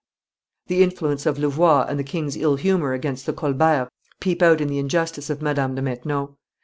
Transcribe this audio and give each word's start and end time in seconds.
The 0.65 0.81
influence 0.81 1.27
of 1.27 1.37
Louvois 1.37 1.85
and 1.87 1.99
the 1.99 2.03
king's 2.03 2.35
ill 2.35 2.55
humor 2.55 2.93
against 2.93 3.27
the 3.27 3.33
Colberts 3.33 3.91
peep 4.19 4.41
out 4.41 4.59
in 4.59 4.67
the 4.67 4.79
injustice 4.79 5.29
of 5.29 5.43
Madame 5.43 5.75
de 5.75 5.83
Maintenon. 5.83 6.37